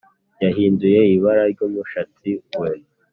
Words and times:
Yahinduye 0.43 0.99
ibara 1.15 1.43
ry’umushatsi 1.51 2.29
we 2.59 2.69